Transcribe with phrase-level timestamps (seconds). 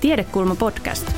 [0.00, 1.12] Tiedekulma podcast.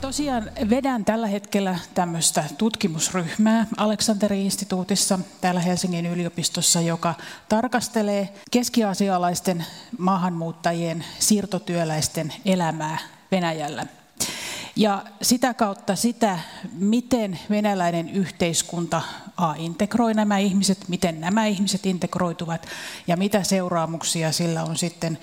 [0.00, 7.14] Tosiaan vedän tällä hetkellä tämmöistä tutkimusryhmää Aleksanteri-instituutissa täällä Helsingin yliopistossa, joka
[7.48, 9.64] tarkastelee keskiasialaisten
[9.98, 12.98] maahanmuuttajien siirtotyöläisten elämää
[13.32, 13.86] Venäjällä.
[14.76, 16.38] Ja sitä kautta sitä,
[16.72, 19.02] miten venäläinen yhteiskunta
[19.36, 22.66] A, integroi nämä ihmiset, miten nämä ihmiset integroituvat
[23.06, 25.18] ja mitä seuraamuksia sillä on sitten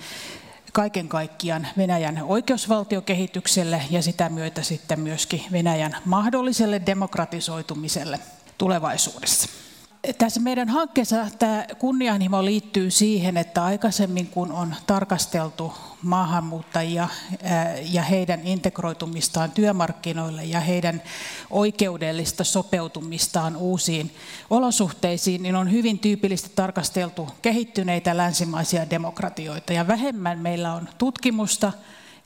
[0.72, 8.20] kaiken kaikkiaan Venäjän oikeusvaltiokehitykselle ja sitä myötä sitten myöskin Venäjän mahdolliselle demokratisoitumiselle
[8.58, 9.69] tulevaisuudessa.
[10.18, 17.08] Tässä meidän hankkeessa tämä kunnianhimo liittyy siihen, että aikaisemmin kun on tarkasteltu maahanmuuttajia
[17.82, 21.02] ja heidän integroitumistaan työmarkkinoille ja heidän
[21.50, 24.14] oikeudellista sopeutumistaan uusiin
[24.50, 29.72] olosuhteisiin, niin on hyvin tyypillisesti tarkasteltu kehittyneitä länsimaisia demokratioita.
[29.72, 31.72] Ja vähemmän meillä on tutkimusta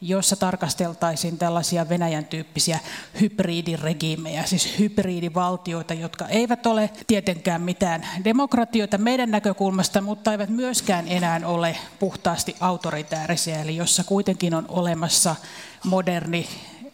[0.00, 2.78] jossa tarkasteltaisiin tällaisia Venäjän tyyppisiä
[3.20, 11.40] hybridiregiimejä, siis hybridivaltioita, jotka eivät ole tietenkään mitään demokratioita meidän näkökulmasta, mutta eivät myöskään enää
[11.44, 15.36] ole puhtaasti autoritäärisiä, eli jossa kuitenkin on olemassa
[15.84, 16.48] moderni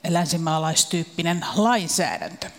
[0.08, 2.50] länsimaalaistyyppinen lainsäädäntö.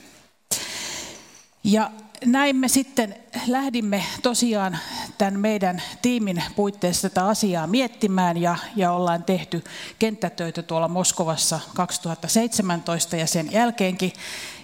[1.64, 1.92] Ja
[2.25, 3.16] näin me sitten
[3.47, 4.80] lähdimme tosiaan
[5.22, 9.63] tämän meidän tiimin puitteissa tätä asiaa miettimään ja, ja ollaan tehty
[10.00, 14.13] kenttätöitä tuolla Moskovassa 2017 ja sen jälkeenkin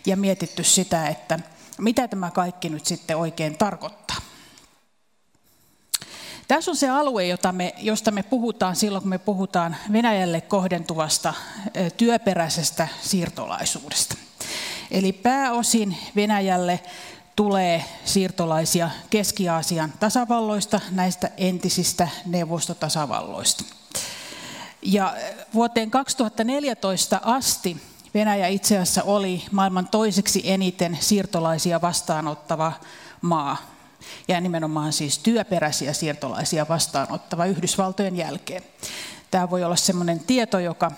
[0.06, 1.40] ja mietitty sitä, että
[1.78, 4.18] mitä tämä kaikki nyt sitten oikein tarkoittaa.
[6.48, 11.34] Tässä on se alue, jota me, josta me puhutaan silloin, kun me puhutaan Venäjälle kohdentuvasta
[11.98, 14.16] työperäisestä siirtolaisuudesta.
[14.92, 16.80] Eli pääosin Venäjälle
[17.38, 23.64] tulee siirtolaisia Keski-Aasian tasavalloista, näistä entisistä neuvostotasavalloista.
[24.82, 25.14] Ja
[25.54, 27.78] vuoteen 2014 asti
[28.14, 32.74] Venäjä itse asiassa oli maailman toiseksi eniten siirtolaisia vastaanottava
[33.22, 33.58] maa.
[34.28, 38.64] Ja nimenomaan siis työperäisiä siirtolaisia vastaanottava Yhdysvaltojen jälkeen.
[39.32, 40.92] Tämä voi olla sellainen tieto, joka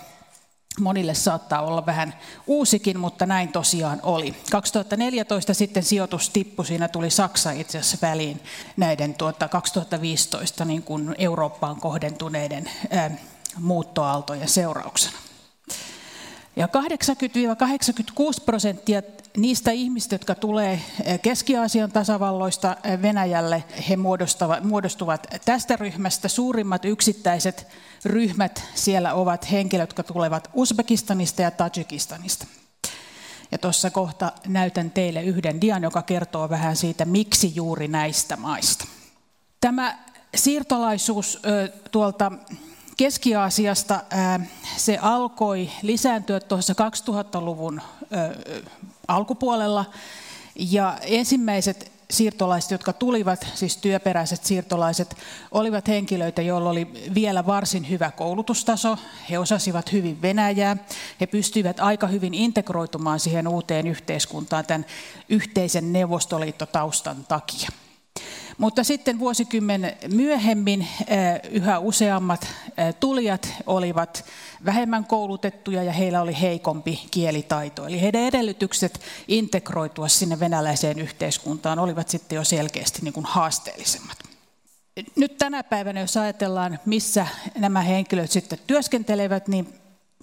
[0.79, 2.13] monille saattaa olla vähän
[2.47, 4.35] uusikin, mutta näin tosiaan oli.
[4.51, 8.41] 2014 sitten sijoitus tippui, siinä tuli Saksa itse asiassa väliin
[8.77, 13.11] näiden tuota 2015 niin kuin Eurooppaan kohdentuneiden ää,
[13.59, 15.17] muuttoaaltojen seurauksena.
[16.59, 19.01] Ja 80-86 prosenttia
[19.37, 20.81] niistä ihmistä, jotka tulee
[21.21, 23.97] Keski-Aasian tasavalloista Venäjälle, he
[24.63, 26.27] muodostuvat tästä ryhmästä.
[26.27, 27.67] Suurimmat yksittäiset
[28.05, 32.47] ryhmät siellä ovat henkilöt, jotka tulevat Uzbekistanista ja Tajikistanista.
[33.51, 38.85] Ja tuossa kohta näytän teille yhden dian, joka kertoo vähän siitä, miksi juuri näistä maista.
[39.61, 39.97] Tämä
[40.35, 41.41] siirtolaisuus
[41.91, 42.31] tuolta
[42.99, 43.99] Keski-Aasiasta,
[44.77, 47.81] se alkoi lisääntyä tuossa 2000-luvun
[49.07, 49.85] alkupuolella.
[50.55, 55.17] Ja ensimmäiset siirtolaiset, jotka tulivat, siis työperäiset siirtolaiset,
[55.51, 58.97] olivat henkilöitä, joilla oli vielä varsin hyvä koulutustaso.
[59.29, 60.77] He osasivat hyvin Venäjää.
[61.21, 64.85] He pystyivät aika hyvin integroitumaan siihen uuteen yhteiskuntaan tämän
[65.29, 67.69] yhteisen neuvostoliittotaustan takia.
[68.59, 70.87] Mutta sitten vuosikymmen myöhemmin
[71.51, 72.47] yhä useammat
[72.99, 74.25] tulijat olivat
[74.65, 77.87] vähemmän koulutettuja ja heillä oli heikompi kielitaito.
[77.87, 84.17] Eli heidän edellytykset integroitua sinne venäläiseen yhteiskuntaan olivat sitten jo selkeästi niin kuin haasteellisemmat.
[85.15, 87.27] Nyt tänä päivänä, jos ajatellaan, missä
[87.57, 89.73] nämä henkilöt sitten työskentelevät, niin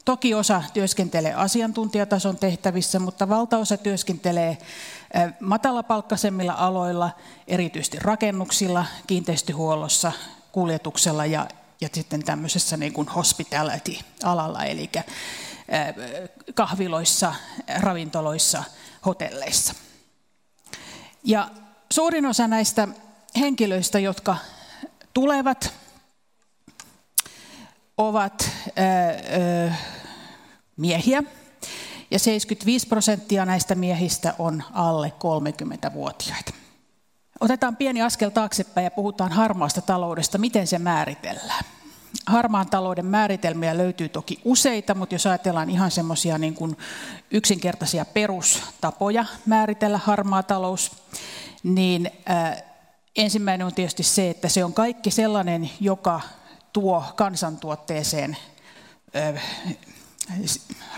[0.07, 4.59] Toki osa työskentelee asiantuntijatason tehtävissä, mutta valtaosa työskentelee
[5.41, 7.11] matalapalkkaisemmilla aloilla,
[7.49, 10.13] erityisesti rakennuksilla, kiinteistöhuollossa,
[10.53, 11.49] kuljetuksella ja,
[11.81, 14.91] ja sitten tämmöisessä niin kuin hospitality-alalla, eli
[16.55, 17.35] kahviloissa,
[17.79, 18.65] ravintoloissa,
[19.07, 19.75] hotelleissa.
[21.25, 21.51] Ja
[21.93, 22.89] suurin osa näistä
[23.41, 24.37] henkilöistä, jotka
[25.15, 25.73] tulevat,
[27.99, 28.51] ovat
[30.77, 31.23] miehiä,
[32.11, 36.53] ja 75 prosenttia näistä miehistä on alle 30-vuotiaita.
[37.41, 41.65] Otetaan pieni askel taaksepäin ja puhutaan harmaasta taloudesta, miten se määritellään.
[42.27, 46.77] Harmaan talouden määritelmiä löytyy toki useita, mutta jos ajatellaan ihan semmoisia niin
[47.31, 50.93] yksinkertaisia perustapoja määritellä harmaa talous,
[51.63, 52.63] niin äh,
[53.17, 56.21] ensimmäinen on tietysti se, että se on kaikki sellainen, joka
[56.73, 58.37] tuo kansantuotteeseen
[59.17, 59.43] äh,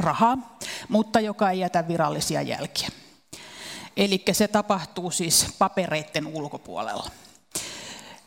[0.01, 0.59] rahaa,
[0.89, 2.89] mutta joka ei jätä virallisia jälkiä.
[3.97, 7.11] Eli se tapahtuu siis papereiden ulkopuolella.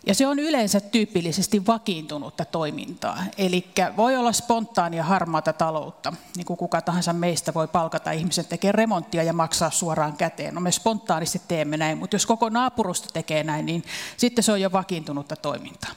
[0.05, 3.23] Ja se on yleensä tyypillisesti vakiintunutta toimintaa.
[3.37, 3.67] Eli
[3.97, 9.23] voi olla spontaania harmaata taloutta, niin kuin kuka tahansa meistä voi palkata ihmisen tekemään remonttia
[9.23, 10.55] ja maksaa suoraan käteen.
[10.55, 13.83] No me spontaanisti teemme näin, mutta jos koko naapurusto tekee näin, niin
[14.17, 15.91] sitten se on jo vakiintunutta toimintaa.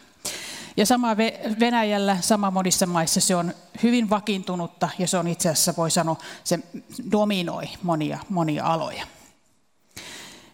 [0.76, 1.16] Ja sama
[1.60, 6.16] Venäjällä, sama monissa maissa se on hyvin vakiintunutta ja se on itse asiassa, voi sanoa,
[6.44, 6.58] se
[7.12, 9.06] dominoi monia, monia aloja.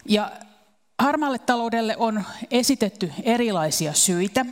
[0.08, 0.32] Ja
[0.98, 4.46] harmaalle taloudelle on esitetty erilaisia syitä.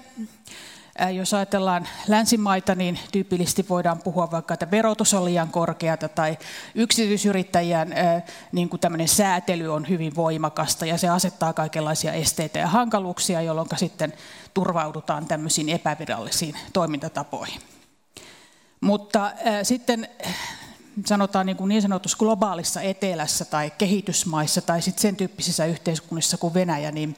[1.15, 6.39] Jos ajatellaan länsimaita, niin tyypillisesti voidaan puhua vaikka, että verotus on liian korkeata tai
[6.75, 7.95] yksityisyrittäjien
[8.53, 13.69] niin kuin tämmöinen säätely on hyvin voimakasta ja se asettaa kaikenlaisia esteitä ja hankaluuksia, jolloin
[13.77, 14.13] sitten
[14.55, 17.61] turvaudutaan tämmöisiin epävirallisiin toimintatapoihin.
[18.81, 20.09] Mutta sitten
[21.07, 26.55] sanotaan niin, kuin niin sanotussa globaalissa etelässä tai kehitysmaissa tai sitten sen tyyppisissä yhteiskunnissa kuin
[26.55, 27.17] Venäjä, niin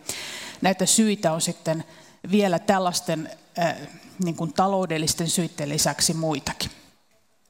[0.60, 1.84] näitä syitä on sitten
[2.30, 3.30] vielä tällaisten
[4.24, 6.70] niin kuin taloudellisten syiden lisäksi muitakin.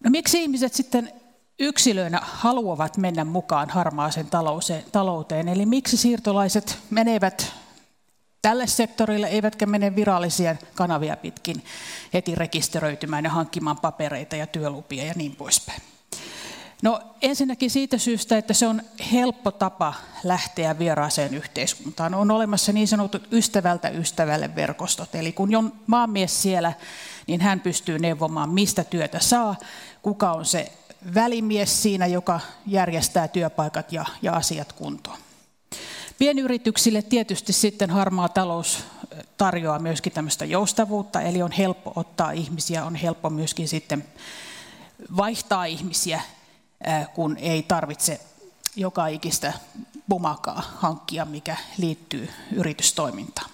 [0.04, 1.12] No miksi ihmiset sitten
[1.58, 4.28] yksilöinä haluavat mennä mukaan harmaaseen
[4.92, 7.52] talouteen, eli miksi siirtolaiset menevät
[8.42, 11.64] tälle sektorille, eivätkä mene virallisia kanavia pitkin
[12.14, 15.82] heti rekisteröitymään ja hankkimaan papereita ja työlupia ja niin poispäin.
[16.82, 18.82] No ensinnäkin siitä syystä, että se on
[19.12, 19.94] helppo tapa
[20.24, 22.14] lähteä vieraaseen yhteiskuntaan.
[22.14, 25.14] On olemassa niin sanotut ystävältä ystävälle verkostot.
[25.14, 26.72] Eli kun on maanmies siellä,
[27.26, 29.56] niin hän pystyy neuvomaan, mistä työtä saa,
[30.02, 30.72] kuka on se
[31.14, 35.18] välimies siinä, joka järjestää työpaikat ja, ja asiat kuntoon.
[36.18, 38.84] Pienyrityksille tietysti sitten harmaa talous
[39.36, 44.04] tarjoaa myöskin tämmöistä joustavuutta, eli on helppo ottaa ihmisiä, on helppo myöskin sitten
[45.16, 46.20] vaihtaa ihmisiä
[47.14, 48.20] kun ei tarvitse
[48.76, 49.52] joka ikistä
[50.08, 53.50] pumakaa hankkia, mikä liittyy yritystoimintaan.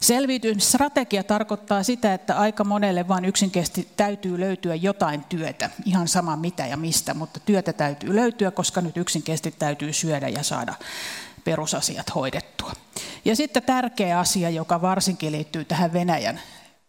[0.00, 6.66] Selviytymisstrategia tarkoittaa sitä, että aika monelle vain yksinkertaisesti täytyy löytyä jotain työtä, ihan sama mitä
[6.66, 10.74] ja mistä, mutta työtä täytyy löytyä, koska nyt yksinkertaisesti täytyy syödä ja saada
[11.44, 12.72] perusasiat hoidettua.
[13.24, 16.40] Ja sitten tärkeä asia, joka varsinkin liittyy tähän Venäjän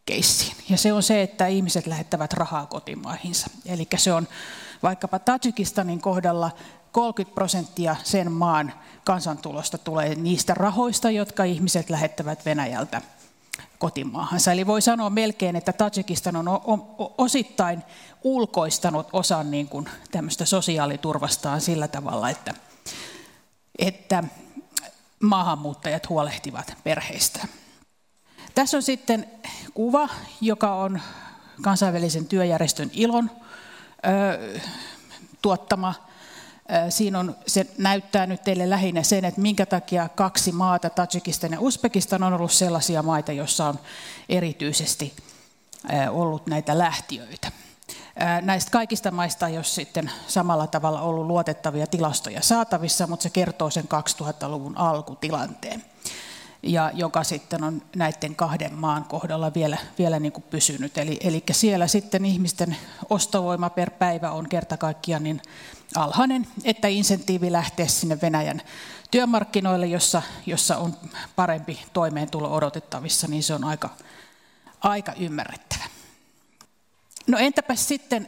[0.05, 3.47] keissiin, ja se on se, että ihmiset lähettävät rahaa kotimaihinsa.
[3.65, 4.27] Eli se on
[4.85, 6.51] Vaikkapa Tajikistanin kohdalla
[6.91, 8.73] 30 prosenttia sen maan
[9.03, 13.01] kansantulosta tulee niistä rahoista, jotka ihmiset lähettävät Venäjältä
[13.79, 14.51] kotimaahansa.
[14.51, 16.45] Eli voi sanoa melkein, että Tajikistan on
[17.17, 17.83] osittain
[18.23, 22.53] ulkoistanut osan niin kuin tämmöistä sosiaaliturvastaan sillä tavalla, että,
[23.79, 24.23] että
[25.19, 27.47] maahanmuuttajat huolehtivat perheistä.
[28.55, 29.27] Tässä on sitten
[29.73, 30.09] kuva,
[30.41, 31.01] joka on
[31.61, 33.29] kansainvälisen työjärjestön ilon
[35.41, 35.93] tuottama.
[36.89, 41.59] Siinä on, se näyttää nyt teille lähinnä sen, että minkä takia kaksi maata, Tajikistan ja
[41.59, 43.79] Uzbekistan, on ollut sellaisia maita, joissa on
[44.29, 45.13] erityisesti
[46.09, 47.51] ollut näitä lähtiöitä.
[48.41, 53.69] Näistä kaikista maista ei ole sitten samalla tavalla ollut luotettavia tilastoja saatavissa, mutta se kertoo
[53.69, 55.85] sen 2000-luvun alkutilanteen
[56.65, 60.97] ja joka sitten on näiden kahden maan kohdalla vielä, vielä niin kuin pysynyt.
[60.97, 62.77] Eli, eli siellä sitten ihmisten
[63.09, 65.41] ostovoima per päivä on kerta kaikkiaan niin
[65.95, 68.61] alhainen, että insentiivi lähteä sinne Venäjän
[69.11, 70.97] työmarkkinoille, jossa, jossa on
[71.35, 73.89] parempi toimeentulo odotettavissa, niin se on aika,
[74.81, 75.83] aika ymmärrettävä.
[77.27, 78.27] No entäpä sitten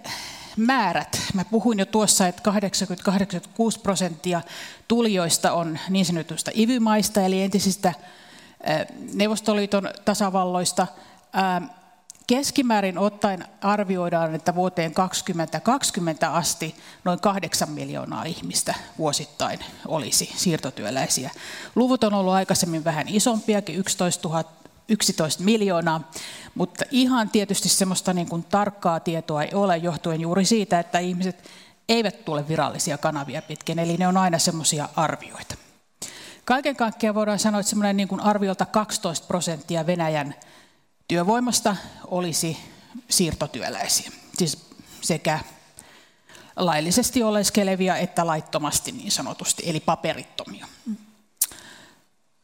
[0.58, 1.22] määrät.
[1.34, 4.42] Mä puhuin jo tuossa, että 80-86 prosenttia
[4.88, 7.94] tulijoista on niin sanotusta ivymaista, eli entisistä
[9.14, 10.88] Neuvostoliiton tasavalloista.
[12.28, 21.32] Keskimäärin ottaen arvioidaan, että vuoteen 2020 asti noin 8 miljoonaa ihmistä vuosittain olisi siirtotyöläisiä.
[21.76, 24.44] Luvut on ollut aikaisemmin vähän isompiakin, 11, 000,
[24.90, 26.12] 11 miljoonaa,
[26.56, 31.50] mutta ihan tietysti semmoista niin kuin tarkkaa tietoa ei ole johtuen juuri siitä, että ihmiset
[31.90, 35.56] eivät tule virallisia kanavia pitkin, eli ne on aina semmoisia arvioita.
[36.48, 40.36] Kaiken kaikkiaan voidaan sanoa, että semmoinen niin arviolta 12 prosenttia Venäjän
[41.08, 41.76] työvoimasta
[42.06, 42.58] olisi
[43.10, 44.12] siirtotyöläisiä.
[44.38, 44.70] Siis
[45.02, 45.40] sekä
[46.56, 50.68] laillisesti oleskelevia että laittomasti niin sanotusti, eli paperittomia.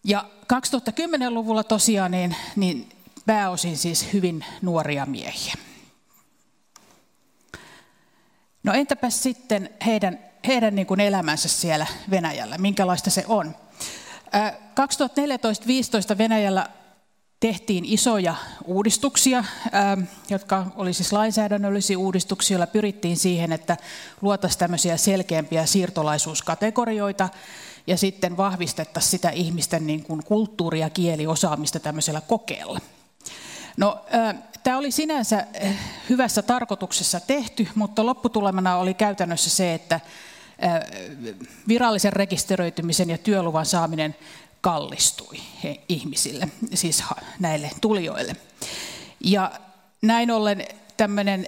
[0.03, 2.89] Ja 2010-luvulla tosiaan niin, niin
[3.25, 5.53] pääosin siis hyvin nuoria miehiä.
[8.63, 13.62] No entäpä sitten heidän, heidän niin kuin elämänsä siellä Venäjällä, minkälaista se on?
[16.13, 16.67] 2014-2015 Venäjällä
[17.39, 18.35] tehtiin isoja
[18.65, 19.43] uudistuksia,
[20.29, 23.77] jotka oli siis lainsäädännöllisiä uudistuksia, joilla pyrittiin siihen, että
[24.21, 27.29] luotaisiin tämmöisiä selkeämpiä siirtolaisuuskategorioita,
[27.87, 32.79] ja sitten vahvistettaisiin sitä ihmisten niin kuin kulttuuri- ja kieliosaamista tämmöisellä kokeella.
[33.77, 34.05] No,
[34.63, 35.47] tämä oli sinänsä
[36.09, 39.99] hyvässä tarkoituksessa tehty, mutta lopputulemana oli käytännössä se, että
[41.67, 44.15] virallisen rekisteröitymisen ja työluvan saaminen
[44.61, 45.37] kallistui
[45.89, 47.03] ihmisille, siis
[47.39, 48.35] näille tulijoille.
[49.19, 49.51] Ja
[50.01, 50.65] näin ollen
[50.97, 51.45] tämmöinen,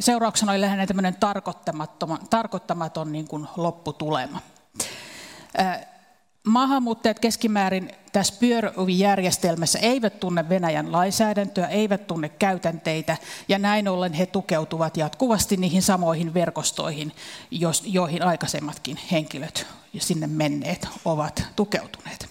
[0.00, 4.40] seurauksena oli lähinnä tämmöinen tarkoittamaton, tarkoittamaton niin kuin lopputulema.
[6.48, 13.16] Maahanmuuttajat keskimäärin tässä pyöröjärjestelmässä eivät tunne Venäjän lainsäädäntöä, eivät tunne käytänteitä,
[13.48, 17.12] ja näin ollen he tukeutuvat jatkuvasti niihin samoihin verkostoihin,
[17.84, 22.28] joihin aikaisemmatkin henkilöt ja sinne menneet ovat tukeutuneet.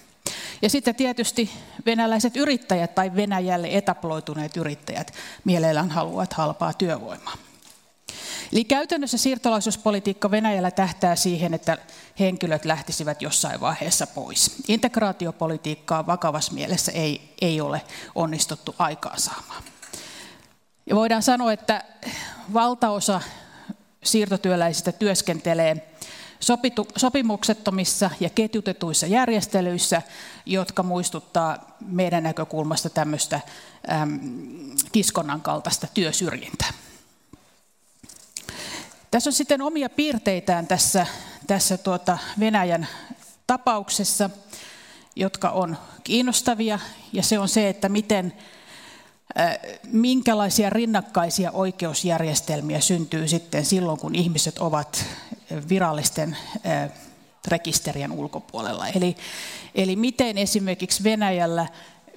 [0.61, 1.49] Ja sitten tietysti
[1.85, 5.13] venäläiset yrittäjät tai Venäjälle etaploituneet yrittäjät
[5.45, 7.46] mielellään haluavat halpaa työvoimaa.
[8.51, 11.77] Eli käytännössä siirtolaisuuspolitiikka Venäjällä tähtää siihen, että
[12.19, 14.55] henkilöt lähtisivät jossain vaiheessa pois.
[14.67, 17.81] Integraatiopolitiikkaa vakavassa mielessä ei, ei ole
[18.15, 19.63] onnistuttu aikaansaamaan.
[20.85, 21.83] Ja voidaan sanoa, että
[22.53, 23.21] valtaosa
[24.03, 25.89] siirtotyöläisistä työskentelee
[26.39, 30.01] sopitu, sopimuksettomissa ja ketjutetuissa järjestelyissä,
[30.45, 33.39] jotka muistuttaa meidän näkökulmasta tämmöistä
[33.91, 34.19] äm,
[34.91, 36.73] kiskonnan kaltaista työsyrjintää.
[39.11, 41.07] Tässä on sitten omia piirteitään tässä,
[41.47, 42.87] tässä tuota Venäjän
[43.47, 44.29] tapauksessa,
[45.15, 46.79] jotka on kiinnostavia,
[47.13, 48.33] ja se on se, että miten,
[49.91, 55.05] minkälaisia rinnakkaisia oikeusjärjestelmiä syntyy sitten silloin, kun ihmiset ovat
[55.69, 56.37] virallisten
[57.47, 58.87] rekisterien ulkopuolella.
[58.87, 59.17] Eli,
[59.75, 61.67] eli miten esimerkiksi Venäjällä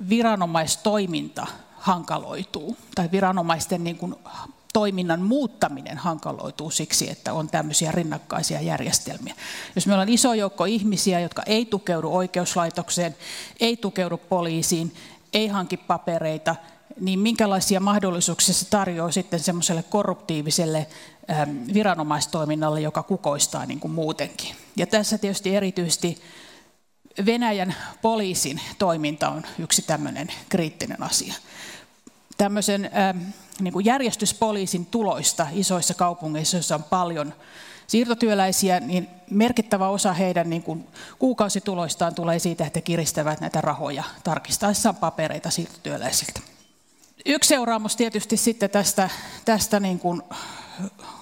[0.09, 4.15] viranomaistoiminta hankaloituu, tai viranomaisten niin kuin
[4.73, 9.35] toiminnan muuttaminen hankaloituu siksi, että on tämmöisiä rinnakkaisia järjestelmiä.
[9.75, 13.17] Jos meillä on iso joukko ihmisiä, jotka ei tukeudu oikeuslaitokseen,
[13.61, 14.95] ei tukeudu poliisiin,
[15.33, 16.57] ei hanki papereita,
[17.01, 20.87] niin minkälaisia mahdollisuuksia se tarjoaa sitten semmoiselle korruptiiviselle
[21.75, 24.55] viranomaistoiminnalle, joka kukoistaa niin kuin muutenkin.
[24.77, 26.23] Ja tässä tietysti erityisesti
[27.27, 31.35] Venäjän poliisin toiminta on yksi tämmöinen kriittinen asia.
[32.41, 32.91] Tämmöisen
[33.61, 37.35] niin kuin järjestyspoliisin tuloista isoissa kaupungeissa, joissa on paljon
[37.87, 44.97] siirtotyöläisiä, niin merkittävä osa heidän niin kuin kuukausituloistaan tulee siitä, että kiristävät näitä rahoja tarkistaessaan
[44.97, 46.41] papereita siirtotyöläisiltä.
[47.27, 49.11] Yksi seuraamus tietysti sitten tästä,
[49.45, 50.23] tästä niin kuin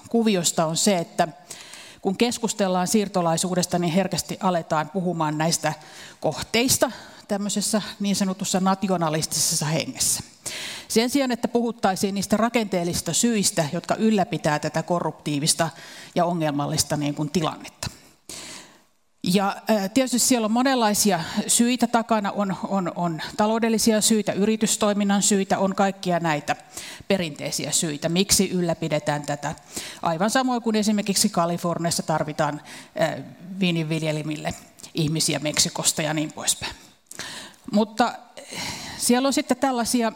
[0.09, 1.27] kuviosta on se, että
[2.01, 5.73] kun keskustellaan siirtolaisuudesta, niin herkästi aletaan puhumaan näistä
[6.19, 6.91] kohteista
[7.27, 10.23] tämmöisessä niin sanotussa nationalistisessa hengessä.
[10.89, 15.69] Sen sijaan, että puhuttaisiin niistä rakenteellisista syistä, jotka ylläpitää tätä korruptiivista
[16.15, 17.89] ja ongelmallista niin kuin tilannetta.
[19.23, 19.57] Ja
[19.93, 26.19] tietysti siellä on monenlaisia syitä takana, on, on, on taloudellisia syitä, yritystoiminnan syitä, on kaikkia
[26.19, 26.55] näitä
[27.07, 29.55] perinteisiä syitä, miksi ylläpidetään tätä.
[30.01, 32.61] Aivan samoin kuin esimerkiksi Kaliforniassa tarvitaan
[33.59, 34.53] viininviljelimille
[34.93, 36.75] ihmisiä Meksikosta ja niin poispäin.
[37.71, 38.13] Mutta
[38.97, 40.11] siellä on sitten tällaisia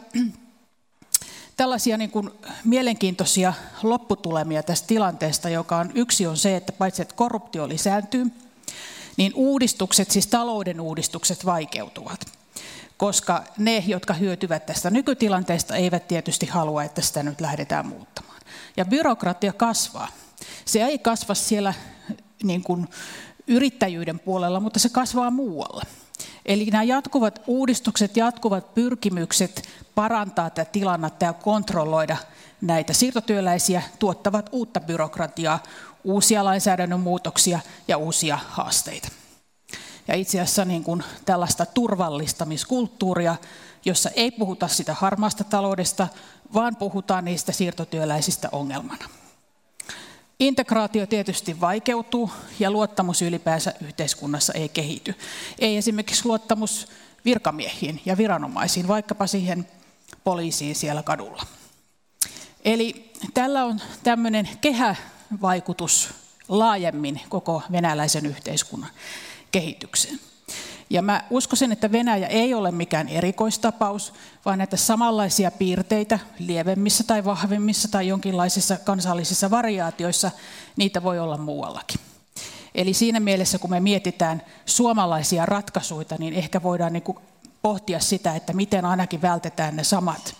[1.56, 2.30] tällaisia niin kuin
[2.64, 8.26] mielenkiintoisia lopputulemia tästä tilanteesta, joka on yksi on se, että paitsi että korruptio lisääntyy,
[9.16, 12.20] niin uudistukset, siis talouden uudistukset vaikeutuvat.
[12.96, 18.40] Koska ne, jotka hyötyvät tästä nykytilanteesta, eivät tietysti halua, että sitä nyt lähdetään muuttamaan.
[18.76, 20.08] Ja byrokratia kasvaa.
[20.64, 21.74] Se ei kasva siellä
[22.42, 22.88] niin kuin
[23.46, 25.82] yrittäjyyden puolella, mutta se kasvaa muualla.
[26.44, 32.16] Eli nämä jatkuvat uudistukset, jatkuvat pyrkimykset parantaa tätä tilannetta ja kontrolloida
[32.60, 35.62] näitä siirtotyöläisiä tuottavat uutta byrokratiaa,
[36.04, 39.08] uusia lainsäädännön muutoksia ja uusia haasteita.
[40.08, 43.36] Ja itse asiassa niin kuin tällaista turvallistamiskulttuuria,
[43.84, 46.08] jossa ei puhuta sitä harmaasta taloudesta,
[46.54, 49.08] vaan puhutaan niistä siirtotyöläisistä ongelmana.
[50.40, 55.14] Integraatio tietysti vaikeutuu ja luottamus ylipäänsä yhteiskunnassa ei kehity.
[55.58, 56.88] Ei esimerkiksi luottamus
[57.24, 59.68] virkamiehiin ja viranomaisiin, vaikkapa siihen
[60.24, 61.42] poliisiin siellä kadulla.
[62.64, 66.10] Eli tällä on tämmöinen kehävaikutus
[66.48, 68.90] laajemmin koko venäläisen yhteiskunnan
[69.50, 70.20] kehitykseen.
[70.94, 74.12] Ja mä uskoisin, että Venäjä ei ole mikään erikoistapaus,
[74.44, 80.30] vaan näitä samanlaisia piirteitä lievemmissä tai vahvemmissa tai jonkinlaisissa kansallisissa variaatioissa,
[80.76, 82.00] niitä voi olla muuallakin.
[82.74, 87.18] Eli siinä mielessä, kun me mietitään suomalaisia ratkaisuja, niin ehkä voidaan niin kuin
[87.62, 90.36] pohtia sitä, että miten ainakin vältetään ne samat,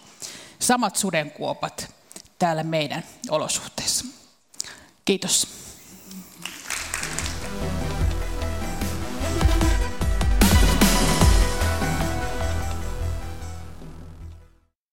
[0.58, 1.94] samat sudenkuopat
[2.38, 4.04] täällä meidän olosuhteissa.
[5.04, 5.63] Kiitos.